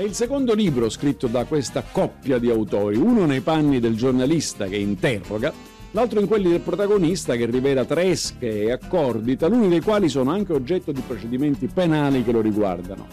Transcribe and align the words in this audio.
È 0.00 0.04
il 0.04 0.14
secondo 0.14 0.54
libro 0.54 0.88
scritto 0.88 1.26
da 1.26 1.44
questa 1.44 1.82
coppia 1.82 2.38
di 2.38 2.48
autori, 2.48 2.96
uno 2.96 3.26
nei 3.26 3.42
panni 3.42 3.80
del 3.80 3.96
giornalista 3.96 4.64
che 4.64 4.76
interroga, 4.76 5.52
l'altro 5.90 6.20
in 6.20 6.26
quelli 6.26 6.48
del 6.48 6.60
protagonista 6.60 7.36
che 7.36 7.44
rivela 7.44 7.84
tresche 7.84 8.62
e 8.62 8.72
accordi, 8.72 9.36
taluni 9.36 9.68
dei 9.68 9.82
quali 9.82 10.08
sono 10.08 10.30
anche 10.30 10.54
oggetto 10.54 10.90
di 10.90 11.02
procedimenti 11.06 11.66
penali 11.66 12.24
che 12.24 12.32
lo 12.32 12.40
riguardano. 12.40 13.06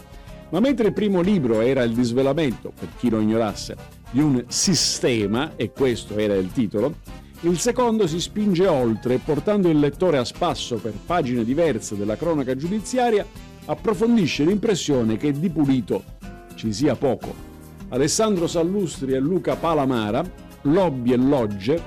Ma 0.51 0.61
mentre 0.61 0.87
il 0.87 0.93
primo 0.93 1.19
libro 1.19 1.59
era 1.59 1.83
il 1.83 1.91
disvelamento, 1.91 2.71
per 2.73 2.87
chi 2.97 3.09
lo 3.09 3.19
ignorasse, 3.19 3.75
di 4.09 4.21
un 4.21 4.45
sistema, 4.47 5.57
e 5.57 5.73
questo 5.73 6.15
era 6.15 6.35
il 6.35 6.53
titolo, 6.53 6.99
il 7.41 7.59
secondo 7.59 8.07
si 8.07 8.21
spinge 8.21 8.65
oltre, 8.65 9.17
portando 9.17 9.67
il 9.67 9.77
lettore 9.77 10.19
a 10.19 10.23
spasso 10.23 10.77
per 10.77 10.93
pagine 11.05 11.43
diverse 11.43 11.97
della 11.97 12.15
cronaca 12.15 12.55
giudiziaria, 12.55 13.25
approfondisce 13.65 14.45
l'impressione 14.45 15.17
che 15.17 15.33
di 15.33 15.49
pulito 15.49 16.15
ci 16.57 16.73
sia 16.73 16.95
poco. 16.95 17.33
Alessandro 17.89 18.47
Sallustri 18.47 19.13
e 19.13 19.19
Luca 19.19 19.55
Palamara, 19.55 20.29
lobby 20.63 21.13
e 21.13 21.17
logge, 21.17 21.81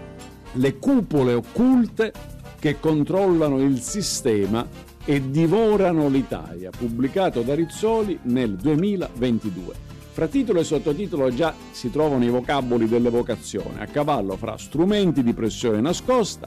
le 0.52 0.78
cupole 0.78 1.34
occulte 1.34 2.12
che 2.58 2.80
controllano 2.80 3.60
il 3.60 3.80
sistema 3.80 4.66
e 5.04 5.30
divorano 5.30 6.08
l'Italia, 6.08 6.70
pubblicato 6.70 7.42
da 7.42 7.54
Rizzoli 7.54 8.18
nel 8.22 8.54
2022. 8.54 9.88
Fra 10.12 10.26
titolo 10.26 10.60
e 10.60 10.64
sottotitolo 10.64 11.32
già 11.32 11.54
si 11.70 11.90
trovano 11.90 12.24
i 12.24 12.28
vocaboli 12.28 12.88
dell'evocazione, 12.88 13.80
a 13.80 13.86
cavallo 13.86 14.36
fra 14.36 14.56
strumenti 14.56 15.22
di 15.22 15.32
pressione 15.32 15.80
nascosta, 15.80 16.46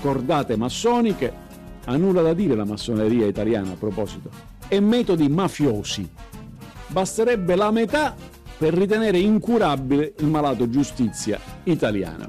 cordate 0.00 0.56
massoniche, 0.56 1.50
ha 1.84 1.96
nulla 1.96 2.22
da 2.22 2.32
dire 2.32 2.54
la 2.54 2.64
massoneria 2.64 3.26
italiana 3.26 3.72
a 3.72 3.76
proposito, 3.76 4.30
e 4.68 4.80
metodi 4.80 5.28
mafiosi. 5.28 6.08
Basterebbe 6.92 7.56
la 7.56 7.70
metà 7.70 8.14
per 8.58 8.74
ritenere 8.74 9.18
incurabile 9.18 10.12
il 10.18 10.26
malato 10.26 10.68
giustizia 10.68 11.40
italiana. 11.64 12.28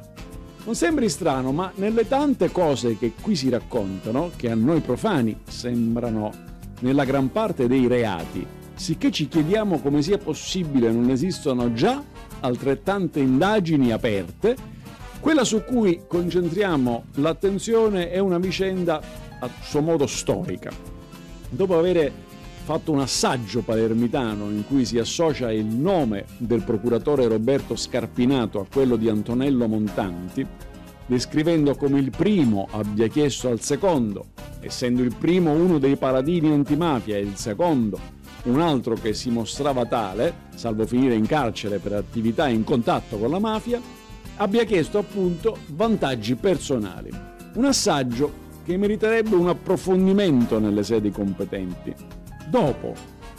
Non 0.64 0.74
sembri 0.74 1.10
strano, 1.10 1.52
ma 1.52 1.70
nelle 1.76 2.08
tante 2.08 2.50
cose 2.50 2.98
che 2.98 3.12
qui 3.22 3.36
si 3.36 3.50
raccontano, 3.50 4.32
che 4.38 4.50
a 4.50 4.56
noi 4.56 4.80
profani 4.80 5.38
sembrano 5.46 6.32
nella 6.80 7.04
gran 7.04 7.30
parte 7.30 7.68
dei 7.68 7.88
reati, 7.88 8.48
sicché 8.74 9.12
ci 9.12 9.28
chiediamo 9.28 9.80
come 9.80 10.02
sia 10.02 10.18
possibile 10.18 10.90
non 10.92 11.10
esistano 11.10 11.74
già 11.74 12.02
altrettante 12.40 13.20
indagini 13.20 13.92
aperte, 13.92 14.56
quella 15.20 15.44
su 15.44 15.64
cui 15.66 16.04
concentriamo 16.08 17.04
l'attenzione 17.16 18.10
è 18.10 18.20
una 18.20 18.38
vicenda 18.38 19.02
a 19.40 19.50
suo 19.62 19.82
modo 19.82 20.08
storica. 20.08 20.72
Dopo 21.50 21.78
aver 21.78 22.12
fatto 22.64 22.94
un 22.94 23.00
assaggio 23.00 23.62
palermitano 23.62 24.46
in 24.46 24.64
cui 24.66 24.86
si 24.86 24.98
associa 24.98 25.52
il 25.52 25.66
nome 25.66 26.26
del 26.38 26.64
procuratore 26.64 27.28
Roberto 27.28 27.76
Scarpinato 27.76 28.62
a 28.62 28.66
quello 28.72 28.96
di 28.96 29.10
Antonello 29.10 29.68
Montanti, 29.68 30.48
descrivendo 31.06 31.76
come 31.76 32.00
il 32.00 32.10
primo 32.10 32.70
abbia 32.72 33.08
chiesto 33.08 33.50
al 33.50 33.60
secondo, 33.60 34.28
essendo 34.62 35.02
il 35.02 35.14
primo 35.14 35.52
uno 35.52 35.78
dei 35.78 35.98
paladini 35.98 36.54
antimafia 36.54 37.18
e 37.18 37.22
il 37.22 37.36
secondo 37.36 38.00
un 38.44 38.62
altro 38.62 38.96
che 38.96 39.14
si 39.14 39.30
mostrava 39.30 39.86
tale, 39.86 40.34
salvo 40.56 40.86
finire 40.86 41.16
in 41.16 41.26
carcere 41.26 41.80
per 41.80 41.94
attività 41.94 42.48
in 42.48 42.64
contatto 42.64 43.18
con 43.18 43.30
la 43.30 43.40
mafia, 43.40 43.82
abbia 44.38 44.64
chiesto 44.64 44.98
appunto 44.98 45.58
vantaggi 45.68 46.36
personali. 46.36 47.10
Un 47.56 47.66
assaggio 47.66 48.42
che 48.66 48.78
meriterebbe 48.78 49.36
un 49.36 49.50
approfondimento 49.50 50.60
nelle 50.60 50.84
sedi 50.84 51.12
competenti. 51.12 52.23
Dopo, 52.50 52.94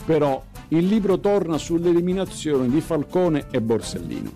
però, 0.05 0.43
il 0.69 0.85
libro 0.85 1.19
torna 1.19 1.57
sull'eliminazione 1.57 2.67
di 2.67 2.81
Falcone 2.81 3.47
e 3.51 3.61
Borsellino. 3.61 4.31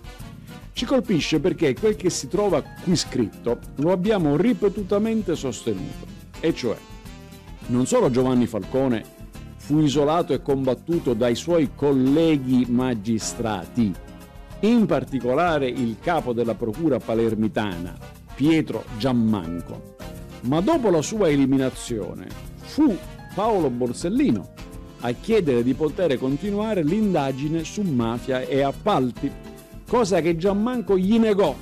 Ci 0.72 0.84
colpisce 0.86 1.40
perché 1.40 1.74
quel 1.74 1.96
che 1.96 2.08
si 2.08 2.28
trova 2.28 2.62
qui 2.62 2.96
scritto 2.96 3.58
lo 3.76 3.92
abbiamo 3.92 4.36
ripetutamente 4.36 5.34
sostenuto, 5.34 6.06
e 6.40 6.54
cioè 6.54 6.76
non 7.66 7.86
solo 7.86 8.10
Giovanni 8.10 8.46
Falcone 8.46 9.04
fu 9.56 9.80
isolato 9.80 10.32
e 10.32 10.42
combattuto 10.42 11.14
dai 11.14 11.34
suoi 11.34 11.70
colleghi 11.74 12.66
magistrati, 12.68 13.92
in 14.60 14.86
particolare 14.86 15.68
il 15.68 15.98
capo 16.00 16.32
della 16.32 16.54
procura 16.54 16.98
palermitana, 16.98 17.96
Pietro 18.34 18.84
Giammanco. 18.98 19.96
Ma 20.42 20.60
dopo 20.60 20.90
la 20.90 21.02
sua 21.02 21.28
eliminazione 21.28 22.26
fu 22.56 22.96
Paolo 23.34 23.68
Borsellino 23.68 24.54
a 25.00 25.12
chiedere 25.12 25.62
di 25.62 25.74
poter 25.74 26.18
continuare 26.18 26.82
l'indagine 26.82 27.64
su 27.64 27.82
mafia 27.82 28.42
e 28.42 28.62
appalti, 28.62 29.30
cosa 29.88 30.20
che 30.20 30.36
Giammanco 30.36 30.96
gli 30.98 31.18
negò, 31.18 31.54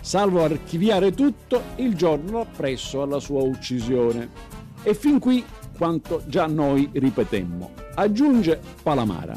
salvo 0.00 0.42
archiviare 0.42 1.12
tutto 1.12 1.62
il 1.76 1.94
giorno 1.94 2.40
appresso 2.40 3.02
alla 3.02 3.20
sua 3.20 3.42
uccisione. 3.42 4.48
E 4.82 4.94
fin 4.94 5.18
qui 5.18 5.44
quanto 5.76 6.22
già 6.26 6.46
noi 6.46 6.88
ripetemmo. 6.92 7.72
Aggiunge 7.94 8.60
Palamara. 8.82 9.36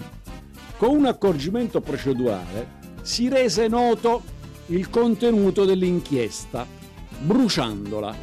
Con 0.77 0.95
un 0.95 1.05
accorgimento 1.05 1.81
procedurale 1.81 2.81
si 3.01 3.27
rese 3.27 3.67
noto 3.67 4.21
il 4.67 4.89
contenuto 4.89 5.65
dell'inchiesta, 5.65 6.65
bruciandola, 7.19 8.15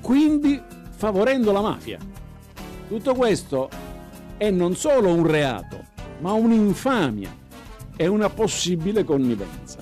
quindi 0.00 0.60
favorendo 0.90 1.52
la 1.52 1.60
mafia. 1.62 1.98
Tutto 2.88 3.14
questo 3.14 3.68
è 4.36 4.50
non 4.50 4.76
solo 4.76 5.12
un 5.12 5.26
reato, 5.26 5.84
ma 6.20 6.32
un'infamia 6.32 7.34
e 7.96 8.06
una 8.06 8.28
possibile 8.28 9.04
connivenza. 9.04 9.78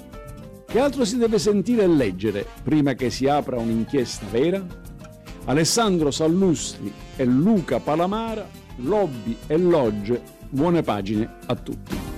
Che 0.67 0.81
altro 0.81 1.05
si 1.05 1.19
deve 1.19 1.39
sentire 1.39 1.83
e 1.83 1.89
leggere 1.89 2.47
prima 2.63 2.95
che 2.95 3.11
si 3.11 3.27
apra 3.29 3.59
un'inchiesta 3.59 4.27
vera? 4.31 4.65
Alessandro 5.45 6.11
Sallustri 6.11 6.93
e 7.17 7.25
Luca 7.25 7.79
Palamara, 7.81 8.49
lobby 8.77 9.37
e 9.47 9.59
logge, 9.59 10.23
buone 10.49 10.83
pagine 10.83 11.29
a 11.47 11.55
tutti. 11.55 12.11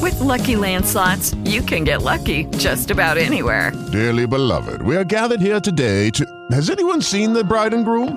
With 0.00 0.20
lucky 0.20 0.54
landslots, 0.54 1.34
you 1.44 1.62
can 1.62 1.82
get 1.82 2.02
lucky 2.02 2.44
just 2.56 2.90
about 2.90 3.16
anywhere. 3.16 3.72
Dearly 3.90 4.26
beloved, 4.26 4.82
we 4.82 4.96
are 4.96 5.04
gathered 5.04 5.40
here 5.40 5.60
today 5.60 6.10
to. 6.10 6.24
Has 6.52 6.70
anyone 6.70 7.00
seen 7.00 7.32
the 7.32 7.42
bride 7.42 7.74
and 7.74 7.84
groom? 7.84 8.16